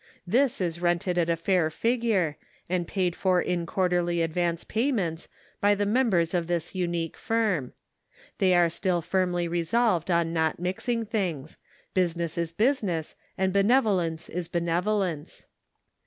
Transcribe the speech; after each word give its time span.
This 0.25 0.59
is 0.59 0.81
rented 0.81 1.19
at 1.19 1.29
a 1.29 1.35
fair 1.35 1.69
figure, 1.69 2.35
and 2.67 2.87
paid 2.87 3.15
for 3.15 3.39
in 3.39 3.67
quarterly 3.67 4.23
advance 4.23 4.63
payments 4.63 5.29
by 5.59 5.75
the 5.75 5.85
members 5.85 6.33
of 6.33 6.47
this 6.47 6.73
unique 6.73 7.15
firm. 7.15 7.73
They 8.39 8.55
are 8.55 8.67
still 8.67 9.03
firmly 9.03 9.47
resolved 9.47 10.09
on 10.09 10.33
not 10.33 10.59
mixing 10.59 11.05
things. 11.05 11.57
Business 11.93 12.35
is 12.35 12.51
business, 12.51 13.15
and 13.37 13.53
benevolence 13.53 14.27
is 14.27 14.47
benevolence. 14.47 15.45